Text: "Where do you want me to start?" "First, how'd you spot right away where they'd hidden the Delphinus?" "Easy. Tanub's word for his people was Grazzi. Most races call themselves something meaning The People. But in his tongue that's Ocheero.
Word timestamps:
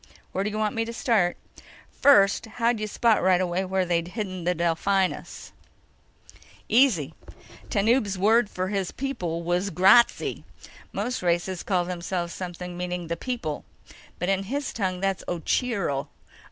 "Where 0.31 0.43
do 0.43 0.49
you 0.49 0.57
want 0.57 0.73
me 0.73 0.83
to 0.85 0.93
start?" 0.93 1.37
"First, 1.91 2.47
how'd 2.47 2.79
you 2.79 2.87
spot 2.87 3.21
right 3.21 3.39
away 3.39 3.65
where 3.65 3.85
they'd 3.85 4.07
hidden 4.07 4.45
the 4.45 4.55
Delphinus?" 4.55 5.51
"Easy. 6.67 7.13
Tanub's 7.69 8.17
word 8.17 8.49
for 8.49 8.69
his 8.69 8.89
people 8.89 9.43
was 9.43 9.69
Grazzi. 9.69 10.43
Most 10.91 11.21
races 11.21 11.61
call 11.61 11.85
themselves 11.85 12.33
something 12.33 12.75
meaning 12.75 13.09
The 13.09 13.15
People. 13.15 13.63
But 14.17 14.29
in 14.29 14.45
his 14.45 14.73
tongue 14.73 15.01
that's 15.01 15.23
Ocheero. 15.27 16.07